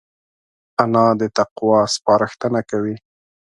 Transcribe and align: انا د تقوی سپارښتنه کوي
انا 0.83 1.05
د 1.19 1.21
تقوی 1.37 1.81
سپارښتنه 1.95 2.59
کوي 2.69 2.95